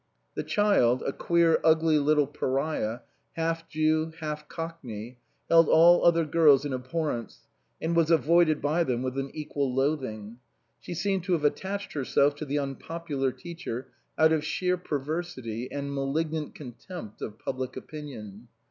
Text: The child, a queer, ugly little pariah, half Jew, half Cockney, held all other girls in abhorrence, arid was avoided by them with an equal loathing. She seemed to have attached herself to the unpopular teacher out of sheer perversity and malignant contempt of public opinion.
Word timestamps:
The 0.33 0.41
child, 0.41 1.03
a 1.03 1.13
queer, 1.13 1.59
ugly 1.63 1.99
little 1.99 2.25
pariah, 2.25 3.01
half 3.33 3.69
Jew, 3.69 4.13
half 4.19 4.49
Cockney, 4.49 5.19
held 5.47 5.69
all 5.69 6.03
other 6.03 6.25
girls 6.25 6.65
in 6.65 6.73
abhorrence, 6.73 7.41
arid 7.79 7.95
was 7.95 8.09
avoided 8.09 8.63
by 8.63 8.83
them 8.83 9.03
with 9.03 9.15
an 9.19 9.29
equal 9.31 9.71
loathing. 9.71 10.39
She 10.79 10.95
seemed 10.95 11.23
to 11.25 11.33
have 11.33 11.45
attached 11.45 11.93
herself 11.93 12.33
to 12.37 12.45
the 12.45 12.57
unpopular 12.57 13.31
teacher 13.31 13.89
out 14.17 14.31
of 14.31 14.43
sheer 14.43 14.75
perversity 14.75 15.71
and 15.71 15.93
malignant 15.93 16.55
contempt 16.55 17.21
of 17.21 17.37
public 17.37 17.77
opinion. 17.77 18.47